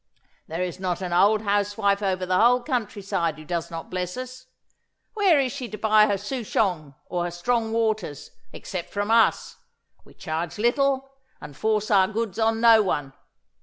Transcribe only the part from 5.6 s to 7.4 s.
to buy her souchong, or her